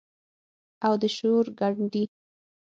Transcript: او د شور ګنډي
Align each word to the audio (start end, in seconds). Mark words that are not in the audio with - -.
او 0.85 0.93
د 1.01 1.03
شور 1.17 1.45
ګنډي 1.59 2.03